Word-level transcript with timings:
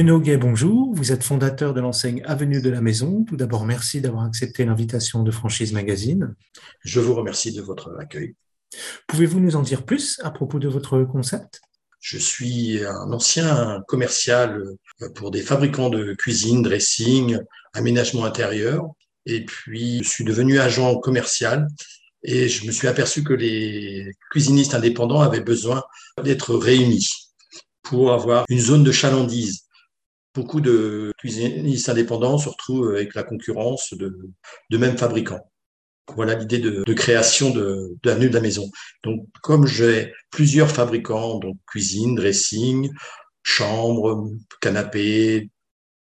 Bruno 0.00 0.18
Gay, 0.18 0.38
bonjour. 0.38 0.94
Vous 0.94 1.12
êtes 1.12 1.22
fondateur 1.22 1.74
de 1.74 1.80
l'enseigne 1.82 2.22
Avenue 2.24 2.62
de 2.62 2.70
la 2.70 2.80
Maison. 2.80 3.22
Tout 3.24 3.36
d'abord, 3.36 3.66
merci 3.66 4.00
d'avoir 4.00 4.24
accepté 4.24 4.64
l'invitation 4.64 5.22
de 5.22 5.30
Franchise 5.30 5.74
Magazine. 5.74 6.34
Je 6.80 7.00
vous 7.00 7.14
remercie 7.14 7.52
de 7.52 7.60
votre 7.60 7.94
accueil. 8.00 8.34
Pouvez-vous 9.06 9.40
nous 9.40 9.56
en 9.56 9.62
dire 9.62 9.84
plus 9.84 10.18
à 10.22 10.30
propos 10.30 10.58
de 10.58 10.68
votre 10.68 11.02
concept? 11.02 11.60
Je 12.00 12.16
suis 12.16 12.82
un 12.82 13.12
ancien 13.12 13.82
commercial 13.88 14.62
pour 15.16 15.30
des 15.30 15.42
fabricants 15.42 15.90
de 15.90 16.14
cuisine, 16.14 16.62
dressing, 16.62 17.36
aménagement 17.74 18.24
intérieur. 18.24 18.88
Et 19.26 19.44
puis, 19.44 20.02
je 20.02 20.08
suis 20.08 20.24
devenu 20.24 20.60
agent 20.60 20.98
commercial 21.00 21.68
et 22.22 22.48
je 22.48 22.66
me 22.66 22.72
suis 22.72 22.88
aperçu 22.88 23.22
que 23.22 23.34
les 23.34 24.10
cuisinistes 24.30 24.72
indépendants 24.72 25.20
avaient 25.20 25.42
besoin 25.42 25.82
d'être 26.24 26.54
réunis 26.54 27.06
pour 27.82 28.14
avoir 28.14 28.46
une 28.48 28.60
zone 28.60 28.82
de 28.82 28.92
chalandise 28.92 29.66
beaucoup 30.34 30.60
de 30.60 31.12
cuisinistes 31.18 31.88
indépendants 31.88 32.38
se 32.38 32.48
retrouvent 32.48 32.90
avec 32.90 33.14
la 33.14 33.22
concurrence 33.22 33.94
de, 33.94 34.16
de 34.70 34.78
mêmes 34.78 34.98
fabricants. 34.98 35.50
Voilà 36.16 36.34
l'idée 36.34 36.58
de, 36.58 36.92
création 36.92 37.50
de, 37.50 37.96
de 38.02 38.28
de 38.28 38.34
la 38.34 38.40
maison. 38.40 38.68
Donc, 39.04 39.26
comme 39.42 39.66
j'ai 39.66 40.12
plusieurs 40.30 40.70
fabricants, 40.70 41.38
donc 41.38 41.56
cuisine, 41.68 42.16
dressing, 42.16 42.90
chambre, 43.44 44.28
canapé, 44.60 45.50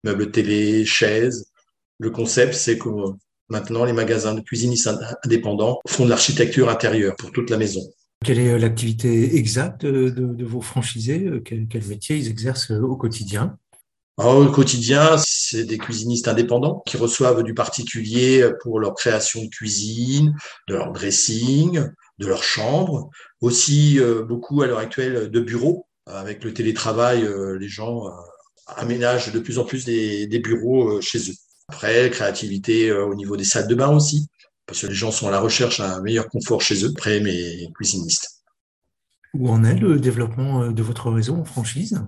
meubles 0.04 0.32
télé, 0.32 0.86
chaises, 0.86 1.52
le 2.00 2.12
concept, 2.12 2.54
c'est 2.54 2.78
que 2.78 2.90
maintenant, 3.50 3.84
les 3.84 3.94
magasins 3.94 4.36
de 4.36 4.42
cuisinistes 4.42 4.90
indépendants 5.24 5.80
font 5.88 6.06
de 6.06 6.10
l'architecture 6.10 6.70
intérieure 6.70 7.16
pour 7.16 7.32
toute 7.32 7.50
la 7.50 7.58
maison. 7.58 7.82
Quelle 8.24 8.40
est 8.40 8.58
l'activité 8.60 9.36
exacte 9.36 9.86
de, 9.86 10.10
de 10.10 10.46
vos 10.46 10.62
franchisés 10.62 11.30
quel, 11.44 11.68
quel 11.68 11.86
métier 11.86 12.18
ils 12.18 12.28
exercent 12.28 12.72
au 12.72 12.96
quotidien? 12.96 13.58
Alors, 14.18 14.38
au 14.38 14.50
quotidien, 14.50 15.18
c'est 15.18 15.66
des 15.66 15.78
cuisinistes 15.78 16.30
indépendants 16.30 16.82
qui 16.86 16.96
reçoivent 16.96 17.44
du 17.44 17.54
particulier 17.54 18.50
pour 18.62 18.80
leur 18.80 18.94
création 18.94 19.44
de 19.44 19.50
cuisine, 19.50 20.34
de 20.70 20.76
leur 20.76 20.94
dressing, 20.94 21.90
de 22.20 22.28
leur 22.28 22.42
chambre. 22.42 23.10
Aussi, 23.42 24.00
euh, 24.00 24.24
beaucoup 24.24 24.62
à 24.62 24.68
l'heure 24.68 24.80
actuelle 24.80 25.30
de 25.30 25.40
bureaux. 25.42 25.86
Avec 26.06 26.44
le 26.46 26.54
télétravail, 26.54 27.24
euh, 27.24 27.58
les 27.58 27.68
gens 27.68 28.08
euh, 28.08 28.12
aménagent 28.78 29.34
de 29.34 29.40
plus 29.40 29.60
en 29.60 29.66
plus 29.66 29.84
des, 29.84 30.40
bureaux 30.40 31.02
chez 31.02 31.20
eux. 31.32 31.36
Après, 31.68 32.10
créativité 32.10 32.92
au 32.92 33.16
niveau 33.16 33.36
des 33.36 33.44
salles 33.44 33.68
de 33.68 33.76
bain 33.76 33.90
aussi, 33.90 34.28
parce 34.66 34.82
que 34.82 34.88
les 34.88 34.94
gens 34.94 35.12
sont 35.12 35.28
à 35.28 35.32
la 35.32 35.40
recherche 35.40 35.80
d'un 35.80 36.02
meilleur 36.02 36.30
confort 36.30 36.62
chez 36.62 36.86
eux. 36.86 36.92
Après, 36.96 37.20
mes 37.20 37.68
cuisinistes. 37.76 38.44
Où 39.34 39.50
en 39.50 39.64
est 39.64 39.78
le 39.78 40.00
développement 40.00 40.72
de 40.72 40.84
votre 40.84 41.12
réseau 41.12 41.36
en 41.36 41.44
franchise? 41.44 42.00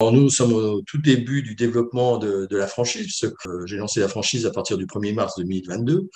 Nous 0.00 0.30
sommes 0.30 0.52
au 0.52 0.82
tout 0.82 0.98
début 0.98 1.42
du 1.42 1.54
développement 1.54 2.18
de, 2.18 2.48
la 2.50 2.66
franchise. 2.66 3.24
J'ai 3.66 3.76
lancé 3.76 4.00
la 4.00 4.08
franchise 4.08 4.46
à 4.46 4.50
partir 4.50 4.76
du 4.78 4.86
1er 4.86 5.14
mars 5.14 5.34
2022. 5.38 6.08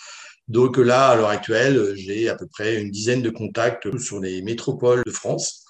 Donc 0.48 0.78
là, 0.78 1.08
à 1.08 1.16
l'heure 1.16 1.28
actuelle, 1.28 1.92
j'ai 1.94 2.28
à 2.28 2.34
peu 2.34 2.46
près 2.46 2.80
une 2.80 2.90
dizaine 2.90 3.22
de 3.22 3.30
contacts 3.30 3.98
sur 3.98 4.20
les 4.20 4.42
métropoles 4.42 5.02
de 5.04 5.10
France 5.10 5.64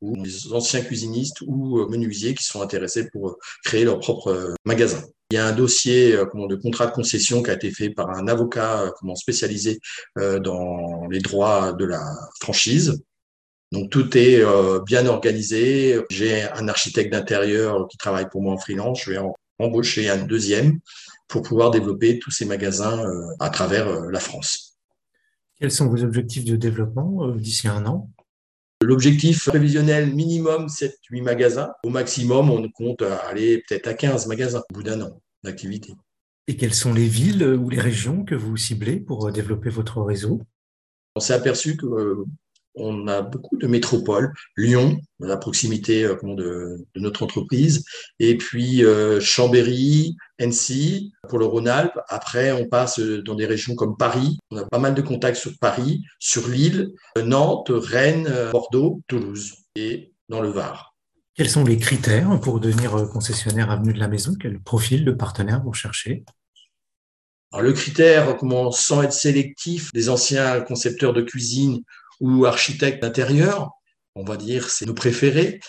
ou 0.00 0.14
les 0.22 0.52
anciens 0.52 0.82
cuisinistes 0.82 1.40
ou 1.46 1.88
menuisiers 1.88 2.34
qui 2.34 2.44
sont 2.44 2.62
intéressés 2.62 3.08
pour 3.10 3.38
créer 3.64 3.84
leur 3.84 3.98
propre 3.98 4.54
magasin. 4.64 5.02
Il 5.30 5.34
y 5.34 5.38
a 5.38 5.46
un 5.46 5.52
dossier 5.52 6.12
de 6.12 6.54
contrat 6.56 6.86
de 6.86 6.92
concession 6.92 7.42
qui 7.42 7.50
a 7.50 7.54
été 7.54 7.70
fait 7.70 7.90
par 7.90 8.10
un 8.10 8.28
avocat 8.28 8.92
spécialisé 9.14 9.80
dans 10.16 11.06
les 11.10 11.20
droits 11.20 11.72
de 11.72 11.84
la 11.84 12.02
franchise. 12.40 13.02
Donc 13.72 13.90
tout 13.90 14.16
est 14.16 14.40
euh, 14.40 14.80
bien 14.80 15.06
organisé. 15.06 16.00
J'ai 16.10 16.42
un 16.42 16.68
architecte 16.68 17.12
d'intérieur 17.12 17.86
qui 17.88 17.98
travaille 17.98 18.28
pour 18.28 18.42
moi 18.42 18.54
en 18.54 18.58
freelance. 18.58 19.02
Je 19.02 19.10
vais 19.12 19.18
en 19.18 19.34
embaucher 19.58 20.08
un 20.08 20.24
deuxième 20.24 20.78
pour 21.26 21.42
pouvoir 21.42 21.70
développer 21.70 22.18
tous 22.18 22.30
ces 22.30 22.46
magasins 22.46 23.04
euh, 23.04 23.26
à 23.40 23.50
travers 23.50 23.88
euh, 23.88 24.10
la 24.10 24.20
France. 24.20 24.78
Quels 25.60 25.72
sont 25.72 25.88
vos 25.88 26.02
objectifs 26.02 26.44
de 26.44 26.56
développement 26.56 27.28
d'ici 27.32 27.68
un 27.68 27.84
an? 27.86 28.10
L'objectif 28.80 29.46
prévisionnel 29.48 30.14
minimum, 30.14 30.68
c'est 30.68 30.96
8 31.10 31.20
magasins. 31.22 31.72
Au 31.82 31.90
maximum, 31.90 32.48
on 32.48 32.70
compte 32.70 33.02
aller 33.02 33.64
peut-être 33.68 33.88
à 33.88 33.94
15 33.94 34.28
magasins 34.28 34.62
au 34.70 34.74
bout 34.74 34.84
d'un 34.84 35.02
an 35.02 35.20
d'activité. 35.42 35.94
Et 36.46 36.56
quelles 36.56 36.74
sont 36.74 36.94
les 36.94 37.08
villes 37.08 37.42
ou 37.44 37.68
les 37.68 37.80
régions 37.80 38.24
que 38.24 38.36
vous 38.36 38.56
ciblez 38.56 39.00
pour 39.00 39.32
développer 39.32 39.68
votre 39.68 40.00
réseau? 40.00 40.40
On 41.16 41.20
s'est 41.20 41.34
aperçu 41.34 41.76
que 41.76 42.24
on 42.78 43.06
a 43.08 43.22
beaucoup 43.22 43.56
de 43.56 43.66
métropoles, 43.66 44.32
Lyon, 44.56 45.00
la 45.20 45.36
proximité 45.36 46.04
euh, 46.04 46.16
de, 46.22 46.86
de, 46.94 47.00
notre 47.00 47.22
entreprise, 47.22 47.84
et 48.18 48.36
puis 48.36 48.84
euh, 48.84 49.20
Chambéry, 49.20 50.16
Annecy 50.40 51.12
pour 51.28 51.38
le 51.38 51.44
Rhône-Alpes. 51.44 51.98
Après, 52.08 52.52
on 52.52 52.66
passe 52.66 53.00
dans 53.00 53.34
des 53.34 53.46
régions 53.46 53.74
comme 53.74 53.96
Paris. 53.96 54.38
On 54.50 54.56
a 54.56 54.64
pas 54.64 54.78
mal 54.78 54.94
de 54.94 55.02
contacts 55.02 55.38
sur 55.38 55.52
Paris, 55.60 56.02
sur 56.18 56.48
Lille, 56.48 56.92
Nantes, 57.22 57.70
Rennes, 57.70 58.32
Bordeaux, 58.52 59.00
Toulouse 59.08 59.54
et 59.74 60.12
dans 60.28 60.40
le 60.40 60.48
Var. 60.48 60.94
Quels 61.34 61.50
sont 61.50 61.64
les 61.64 61.76
critères 61.76 62.40
pour 62.40 62.60
devenir 62.60 63.08
concessionnaire 63.12 63.70
Avenue 63.70 63.92
de 63.92 63.98
la 63.98 64.08
Maison? 64.08 64.34
Quel 64.40 64.60
profil 64.60 65.04
de 65.04 65.12
partenaire 65.12 65.62
vous 65.62 65.70
recherchez? 65.70 66.24
Alors, 67.52 67.62
le 67.62 67.72
critère, 67.72 68.36
comment, 68.36 68.70
sans 68.70 69.02
être 69.02 69.12
sélectif, 69.12 69.92
des 69.92 70.10
anciens 70.10 70.60
concepteurs 70.60 71.14
de 71.14 71.22
cuisine 71.22 71.82
ou 72.20 72.46
architecte 72.46 73.02
d'intérieur, 73.02 73.70
on 74.14 74.24
va 74.24 74.36
dire, 74.36 74.68
c'est 74.70 74.86
nos 74.86 74.94
préférés. 74.94 75.60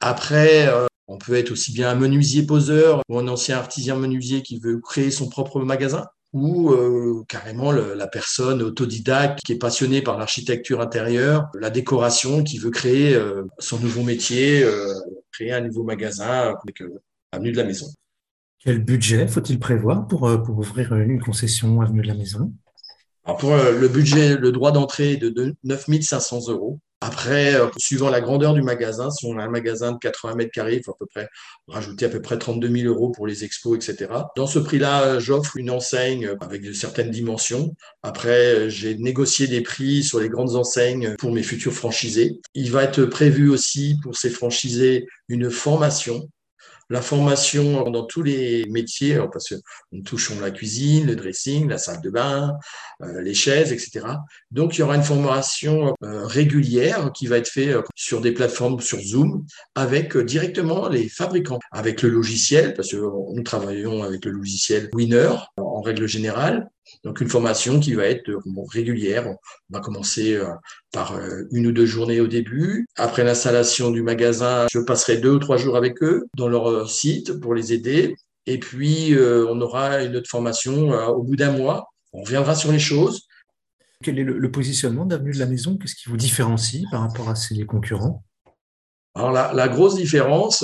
Après, 0.00 0.68
euh, 0.68 0.86
on 1.06 1.18
peut 1.18 1.34
être 1.34 1.50
aussi 1.50 1.72
bien 1.72 1.90
un 1.90 1.94
menuisier 1.94 2.44
poseur 2.44 3.02
ou 3.08 3.18
un 3.18 3.28
ancien 3.28 3.58
artisan 3.58 3.96
menuisier 3.96 4.42
qui 4.42 4.58
veut 4.58 4.80
créer 4.80 5.10
son 5.10 5.28
propre 5.28 5.60
magasin 5.60 6.06
ou 6.32 6.72
euh, 6.72 7.22
carrément 7.28 7.70
la 7.70 8.08
personne 8.08 8.60
autodidacte 8.60 9.38
qui 9.44 9.52
est 9.52 9.58
passionnée 9.58 10.02
par 10.02 10.18
l'architecture 10.18 10.80
intérieure, 10.80 11.46
la 11.54 11.70
décoration, 11.70 12.42
qui 12.42 12.58
veut 12.58 12.70
créer 12.70 13.14
euh, 13.14 13.44
son 13.60 13.78
nouveau 13.78 14.02
métier, 14.02 14.66
créer 15.30 15.52
un 15.52 15.60
nouveau 15.60 15.84
magasin 15.84 16.54
avec 16.60 16.82
Avenue 17.30 17.52
de 17.52 17.56
la 17.56 17.64
Maison. 17.64 17.86
Quel 18.58 18.82
budget 18.82 19.28
faut-il 19.28 19.60
prévoir 19.60 20.08
pour, 20.08 20.20
pour 20.42 20.58
ouvrir 20.58 20.94
une 20.96 21.20
concession 21.20 21.80
Avenue 21.82 22.02
de 22.02 22.08
la 22.08 22.14
Maison? 22.14 22.52
Alors 23.24 23.38
pour 23.38 23.52
euh, 23.54 23.72
le 23.72 23.88
budget, 23.88 24.36
le 24.36 24.52
droit 24.52 24.70
d'entrée 24.70 25.12
est 25.12 25.16
de 25.16 25.54
9 25.64 25.86
500 26.02 26.48
euros. 26.48 26.78
Après, 27.00 27.54
euh, 27.54 27.68
suivant 27.78 28.08
la 28.08 28.20
grandeur 28.20 28.54
du 28.54 28.62
magasin, 28.62 29.10
si 29.10 29.26
on 29.26 29.38
a 29.38 29.42
un 29.42 29.50
magasin 29.50 29.92
de 29.92 29.98
80 29.98 30.34
mètres 30.36 30.52
carrés, 30.52 30.76
il 30.76 30.82
faut 30.82 30.92
à 30.92 30.96
peu 30.98 31.06
près 31.06 31.28
rajouter 31.68 32.06
à 32.06 32.08
peu 32.08 32.20
près 32.20 32.38
32 32.38 32.68
000 32.68 32.92
euros 32.92 33.10
pour 33.10 33.26
les 33.26 33.44
expos, 33.44 33.76
etc. 33.76 34.10
Dans 34.36 34.46
ce 34.46 34.58
prix-là, 34.58 35.18
j'offre 35.18 35.56
une 35.56 35.70
enseigne 35.70 36.36
avec 36.40 36.62
de 36.62 36.72
certaines 36.72 37.10
dimensions. 37.10 37.74
Après, 38.02 38.70
j'ai 38.70 38.96
négocié 38.96 39.46
des 39.46 39.60
prix 39.62 40.02
sur 40.02 40.20
les 40.20 40.28
grandes 40.28 40.54
enseignes 40.54 41.14
pour 41.18 41.32
mes 41.32 41.42
futurs 41.42 41.74
franchisés. 41.74 42.40
Il 42.54 42.70
va 42.70 42.84
être 42.84 43.04
prévu 43.04 43.50
aussi 43.50 43.96
pour 44.02 44.16
ces 44.16 44.30
franchisés 44.30 45.06
une 45.28 45.50
formation 45.50 46.28
la 46.94 47.02
formation 47.02 47.90
dans 47.90 48.04
tous 48.04 48.22
les 48.22 48.66
métiers, 48.66 49.18
parce 49.32 49.48
que 49.48 49.56
nous 49.90 50.02
touchons 50.02 50.38
la 50.40 50.52
cuisine, 50.52 51.08
le 51.08 51.16
dressing, 51.16 51.68
la 51.68 51.76
salle 51.76 52.00
de 52.00 52.08
bain, 52.08 52.56
euh, 53.02 53.20
les 53.20 53.34
chaises, 53.34 53.72
etc. 53.72 54.06
Donc, 54.52 54.76
il 54.76 54.80
y 54.80 54.82
aura 54.84 54.94
une 54.94 55.02
formation 55.02 55.96
euh, 56.04 56.24
régulière 56.24 57.10
qui 57.12 57.26
va 57.26 57.38
être 57.38 57.48
faite 57.48 57.74
euh, 57.74 57.82
sur 57.96 58.20
des 58.20 58.30
plateformes 58.30 58.80
sur 58.80 59.00
Zoom 59.00 59.44
avec 59.74 60.16
directement 60.16 60.88
les 60.88 61.08
fabricants, 61.08 61.58
avec 61.72 62.00
le 62.02 62.10
logiciel, 62.10 62.74
parce 62.74 62.92
que 62.92 62.96
nous 62.96 63.42
travaillons 63.42 64.04
avec 64.04 64.24
le 64.24 64.30
logiciel 64.30 64.88
Winner 64.94 65.32
en 65.56 65.80
règle 65.80 66.06
générale, 66.06 66.68
donc 67.02 67.20
une 67.20 67.28
formation 67.28 67.80
qui 67.80 67.94
va 67.94 68.06
être 68.06 68.30
régulière. 68.72 69.26
On 69.28 69.36
va 69.70 69.80
commencer 69.80 70.34
euh, 70.34 70.46
par 70.92 71.12
euh, 71.12 71.42
une 71.52 71.66
ou 71.66 71.72
deux 71.72 71.86
journées 71.86 72.20
au 72.20 72.26
début. 72.26 72.86
Après 72.96 73.24
l'installation 73.24 73.90
du 73.90 74.02
magasin, 74.02 74.66
je 74.70 74.78
passerai 74.80 75.18
deux 75.18 75.32
ou 75.32 75.38
trois 75.38 75.56
jours 75.56 75.76
avec 75.76 76.02
eux 76.02 76.24
dans 76.36 76.48
leur 76.48 76.68
euh, 76.68 76.86
site 76.86 77.40
pour 77.40 77.54
les 77.54 77.72
aider. 77.72 78.14
Et 78.46 78.58
puis, 78.58 79.16
on 79.18 79.58
aura 79.62 80.02
une 80.02 80.16
autre 80.16 80.28
formation 80.28 80.90
au 81.08 81.22
bout 81.22 81.34
d'un 81.34 81.52
mois. 81.52 81.88
On 82.12 82.20
reviendra 82.20 82.54
sur 82.54 82.70
les 82.70 82.78
choses. 82.78 83.26
Quel 84.02 84.18
est 84.18 84.22
le, 84.22 84.50
positionnement 84.50 85.06
d'Avenue 85.06 85.32
de 85.32 85.38
la 85.38 85.46
Maison? 85.46 85.78
Qu'est-ce 85.78 85.94
qui 85.94 86.10
vous 86.10 86.18
différencie 86.18 86.84
par 86.90 87.00
rapport 87.00 87.30
à 87.30 87.36
ses 87.36 87.64
concurrents? 87.64 88.22
Alors 89.14 89.32
la, 89.32 89.54
la, 89.54 89.66
grosse 89.68 89.94
différence, 89.94 90.62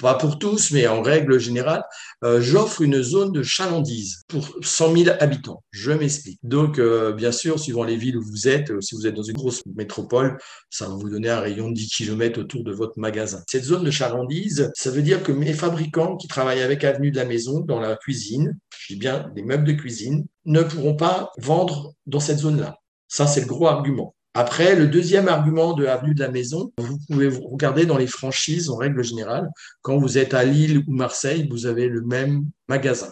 pas 0.00 0.14
pour 0.14 0.38
tous, 0.38 0.70
mais 0.70 0.86
en 0.86 1.02
règle 1.02 1.38
générale, 1.38 1.84
euh, 2.24 2.40
j'offre 2.40 2.82
une 2.82 3.02
zone 3.02 3.32
de 3.32 3.42
chalandise 3.42 4.22
pour 4.28 4.48
100 4.62 4.96
000 4.96 5.16
habitants. 5.20 5.62
Je 5.70 5.92
m'explique. 5.92 6.38
Donc, 6.42 6.78
euh, 6.78 7.12
bien 7.12 7.32
sûr, 7.32 7.58
suivant 7.58 7.84
les 7.84 7.96
villes 7.96 8.16
où 8.16 8.22
vous 8.22 8.48
êtes, 8.48 8.70
euh, 8.70 8.80
si 8.80 8.94
vous 8.94 9.06
êtes 9.06 9.14
dans 9.14 9.22
une 9.22 9.36
grosse 9.36 9.62
métropole, 9.74 10.38
ça 10.70 10.88
va 10.88 10.94
vous 10.94 11.10
donner 11.10 11.28
un 11.28 11.40
rayon 11.40 11.68
de 11.68 11.74
10 11.74 11.88
km 11.88 12.40
autour 12.40 12.64
de 12.64 12.72
votre 12.72 12.98
magasin. 12.98 13.42
Cette 13.48 13.64
zone 13.64 13.84
de 13.84 13.90
chalandise, 13.90 14.70
ça 14.74 14.90
veut 14.90 15.02
dire 15.02 15.22
que 15.22 15.32
mes 15.32 15.52
fabricants 15.52 16.16
qui 16.16 16.28
travaillent 16.28 16.62
avec 16.62 16.84
Avenue 16.84 17.10
de 17.10 17.16
la 17.16 17.24
Maison 17.24 17.60
dans 17.60 17.80
la 17.80 17.96
cuisine, 17.96 18.58
je 18.78 18.94
dis 18.94 18.98
bien 18.98 19.30
des 19.34 19.42
meubles 19.42 19.64
de 19.64 19.72
cuisine, 19.72 20.26
ne 20.46 20.62
pourront 20.62 20.96
pas 20.96 21.30
vendre 21.38 21.92
dans 22.06 22.20
cette 22.20 22.38
zone-là. 22.38 22.76
Ça, 23.08 23.26
c'est 23.26 23.40
le 23.40 23.46
gros 23.46 23.66
argument. 23.66 24.14
Après, 24.34 24.76
le 24.76 24.86
deuxième 24.86 25.26
argument 25.26 25.72
de 25.72 25.86
Avenue 25.86 26.14
de 26.14 26.20
la 26.20 26.30
Maison, 26.30 26.72
vous 26.78 26.98
pouvez 27.08 27.28
regarder 27.28 27.84
dans 27.84 27.98
les 27.98 28.06
franchises 28.06 28.70
en 28.70 28.76
règle 28.76 29.02
générale. 29.02 29.48
Quand 29.82 29.98
vous 29.98 30.18
êtes 30.18 30.34
à 30.34 30.44
Lille 30.44 30.84
ou 30.86 30.92
Marseille, 30.92 31.48
vous 31.50 31.66
avez 31.66 31.88
le 31.88 32.02
même 32.02 32.44
magasin. 32.68 33.10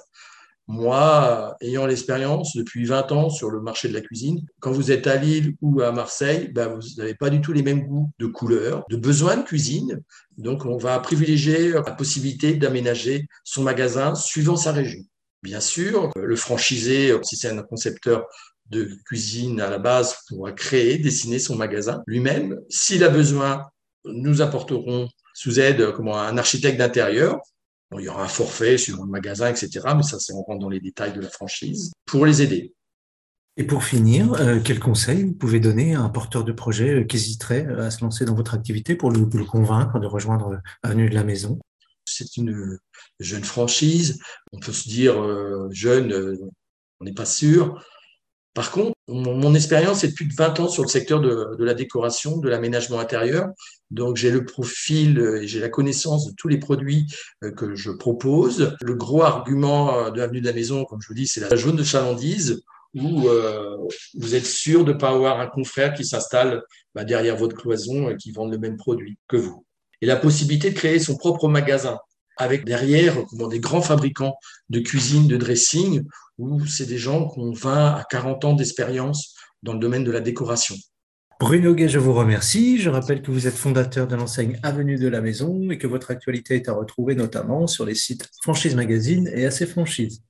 Moi, 0.68 1.56
ayant 1.60 1.86
l'expérience 1.86 2.54
depuis 2.54 2.84
20 2.84 3.10
ans 3.12 3.30
sur 3.30 3.50
le 3.50 3.60
marché 3.60 3.88
de 3.88 3.94
la 3.94 4.02
cuisine, 4.02 4.42
quand 4.60 4.70
vous 4.70 4.92
êtes 4.92 5.06
à 5.06 5.16
Lille 5.16 5.54
ou 5.60 5.80
à 5.80 5.90
Marseille, 5.90 6.52
ben 6.52 6.68
vous 6.68 6.82
n'avez 6.98 7.14
pas 7.14 7.30
du 7.30 7.40
tout 7.40 7.52
les 7.52 7.62
mêmes 7.62 7.86
goûts 7.86 8.10
de 8.20 8.26
couleurs, 8.26 8.84
de 8.90 8.96
besoins 8.96 9.38
de 9.38 9.42
cuisine. 9.42 10.02
Donc, 10.36 10.66
on 10.66 10.76
va 10.76 11.00
privilégier 11.00 11.70
la 11.70 11.82
possibilité 11.82 12.54
d'aménager 12.54 13.26
son 13.44 13.62
magasin 13.62 14.14
suivant 14.14 14.56
sa 14.56 14.70
région. 14.70 15.00
Bien 15.42 15.60
sûr, 15.60 16.10
le 16.16 16.36
franchisé, 16.36 17.16
si 17.22 17.36
c'est 17.36 17.48
un 17.48 17.62
concepteur 17.62 18.26
de 18.70 18.90
cuisine 19.04 19.60
à 19.60 19.70
la 19.70 19.78
base, 19.78 20.16
pourra 20.28 20.52
créer, 20.52 20.98
dessiner 20.98 21.38
son 21.38 21.56
magasin 21.56 22.02
lui-même. 22.06 22.58
S'il 22.68 23.04
a 23.04 23.08
besoin, 23.08 23.66
nous 24.04 24.42
apporterons 24.42 25.08
sous 25.34 25.60
aide 25.60 25.92
comment, 25.92 26.18
un 26.18 26.38
architecte 26.38 26.78
d'intérieur 26.78 27.40
il 27.96 28.04
y 28.04 28.08
aura 28.08 28.24
un 28.24 28.28
forfait 28.28 28.76
suivant 28.76 29.04
le 29.04 29.10
magasin, 29.10 29.48
etc. 29.48 29.80
Mais 29.96 30.02
ça, 30.02 30.18
c'est 30.18 30.32
on 30.34 30.42
rentre 30.42 30.60
dans 30.60 30.68
les 30.68 30.80
détails 30.80 31.12
de 31.12 31.20
la 31.20 31.30
franchise 31.30 31.92
pour 32.04 32.26
les 32.26 32.42
aider. 32.42 32.74
Et 33.56 33.64
pour 33.64 33.82
finir, 33.82 34.34
euh, 34.34 34.60
quel 34.62 34.78
conseil 34.78 35.24
vous 35.24 35.32
pouvez 35.32 35.58
donner 35.58 35.94
à 35.94 36.00
un 36.00 36.10
porteur 36.10 36.44
de 36.44 36.52
projet 36.52 37.00
euh, 37.00 37.04
qui 37.04 37.16
hésiterait 37.16 37.66
euh, 37.66 37.86
à 37.86 37.90
se 37.90 38.02
lancer 38.02 38.24
dans 38.24 38.34
votre 38.34 38.54
activité 38.54 38.94
pour 38.94 39.10
le, 39.10 39.26
convaincre 39.44 39.98
de 39.98 40.06
rejoindre 40.06 40.60
Avenue 40.82 41.08
de 41.08 41.14
la 41.14 41.24
Maison? 41.24 41.58
C'est 42.04 42.36
une 42.36 42.78
jeune 43.18 43.44
franchise. 43.44 44.20
On 44.52 44.60
peut 44.60 44.72
se 44.72 44.88
dire 44.88 45.14
jeune, 45.70 46.38
on 47.00 47.04
n'est 47.04 47.12
pas 47.12 47.26
sûr. 47.26 47.84
Par 48.58 48.72
contre, 48.72 48.92
mon, 49.06 49.54
expérience 49.54 50.02
est 50.02 50.08
depuis 50.08 50.24
plus 50.24 50.34
de 50.34 50.42
20 50.42 50.58
ans 50.58 50.68
sur 50.68 50.82
le 50.82 50.88
secteur 50.88 51.20
de, 51.20 51.54
de 51.56 51.64
la 51.64 51.74
décoration, 51.74 52.38
de 52.38 52.48
l'aménagement 52.48 52.98
intérieur. 52.98 53.46
Donc, 53.92 54.16
j'ai 54.16 54.32
le 54.32 54.44
profil 54.44 55.20
et 55.40 55.46
j'ai 55.46 55.60
la 55.60 55.68
connaissance 55.68 56.26
de 56.26 56.32
tous 56.36 56.48
les 56.48 56.58
produits 56.58 57.06
euh, 57.44 57.52
que 57.52 57.76
je 57.76 57.92
propose. 57.92 58.74
Le 58.80 58.94
gros 58.96 59.22
argument 59.22 59.96
euh, 59.96 60.10
de 60.10 60.18
l'avenue 60.18 60.40
de 60.40 60.46
la 60.46 60.52
maison, 60.52 60.84
comme 60.86 61.00
je 61.00 61.06
vous 61.06 61.14
dis, 61.14 61.28
c'est 61.28 61.48
la 61.48 61.54
jaune 61.54 61.76
de 61.76 61.84
chalandise 61.84 62.60
où 62.94 63.28
euh, 63.28 63.76
vous 64.14 64.34
êtes 64.34 64.46
sûr 64.46 64.84
de 64.84 64.92
ne 64.92 64.98
pas 64.98 65.10
avoir 65.10 65.38
un 65.38 65.46
confrère 65.46 65.94
qui 65.94 66.04
s'installe 66.04 66.64
bah, 66.96 67.04
derrière 67.04 67.36
votre 67.36 67.54
cloison 67.54 68.10
et 68.10 68.16
qui 68.16 68.32
vend 68.32 68.48
le 68.48 68.58
même 68.58 68.76
produit 68.76 69.18
que 69.28 69.36
vous. 69.36 69.64
Et 70.02 70.06
la 70.06 70.16
possibilité 70.16 70.70
de 70.70 70.74
créer 70.74 70.98
son 70.98 71.16
propre 71.16 71.46
magasin 71.46 71.96
avec 72.38 72.64
derrière 72.64 73.16
des 73.32 73.60
grands 73.60 73.82
fabricants 73.82 74.36
de 74.70 74.80
cuisine, 74.80 75.26
de 75.26 75.36
dressing, 75.36 76.04
où 76.38 76.64
c'est 76.66 76.86
des 76.86 76.98
gens 76.98 77.28
qui 77.28 77.40
ont 77.40 77.52
20 77.52 77.94
à 77.94 78.04
40 78.08 78.44
ans 78.44 78.54
d'expérience 78.54 79.34
dans 79.62 79.72
le 79.72 79.78
domaine 79.78 80.04
de 80.04 80.10
la 80.10 80.20
décoration. 80.20 80.76
Bruno 81.40 81.72
Gay, 81.72 81.88
je 81.88 82.00
vous 82.00 82.14
remercie. 82.14 82.78
Je 82.78 82.90
rappelle 82.90 83.22
que 83.22 83.30
vous 83.30 83.46
êtes 83.46 83.54
fondateur 83.54 84.08
de 84.08 84.16
l'enseigne 84.16 84.58
Avenue 84.64 84.96
de 84.96 85.06
la 85.06 85.20
Maison 85.20 85.70
et 85.70 85.78
que 85.78 85.86
votre 85.86 86.10
actualité 86.10 86.56
est 86.56 86.68
à 86.68 86.72
retrouver 86.72 87.14
notamment 87.14 87.68
sur 87.68 87.84
les 87.84 87.94
sites 87.94 88.28
Franchise 88.42 88.74
Magazine 88.74 89.30
et 89.32 89.46
AC 89.46 89.66
Franchise. 89.66 90.22